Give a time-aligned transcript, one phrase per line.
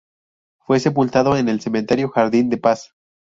[0.65, 2.95] Fue sepultado en el cementerio Jardín de Paz.